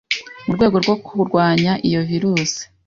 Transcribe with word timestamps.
mu 0.45 0.51
rwego 0.55 0.75
rwo 0.83 0.95
kurwanya 1.05 1.71
iyo 1.87 2.01
virusi. 2.09 2.63